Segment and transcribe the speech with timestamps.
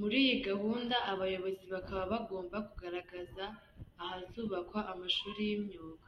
[0.00, 3.44] Muri iyi gahunda abayobozi bakaba bagomba kugaragaza
[4.02, 6.06] ahazubakwa amashuri y’imyuga.